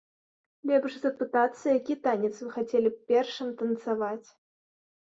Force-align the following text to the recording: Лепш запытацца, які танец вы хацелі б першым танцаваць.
Лепш 0.69 0.93
запытацца, 1.03 1.75
які 1.79 1.99
танец 2.09 2.35
вы 2.41 2.49
хацелі 2.57 2.89
б 2.95 3.07
першым 3.13 3.57
танцаваць. 3.63 4.27